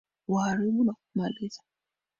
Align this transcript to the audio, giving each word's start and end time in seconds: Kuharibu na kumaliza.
Kuharibu 0.25 0.83
na 0.83 0.93
kumaliza. 0.99 1.61